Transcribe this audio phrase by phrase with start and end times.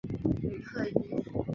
[0.41, 0.93] 吕赫伊。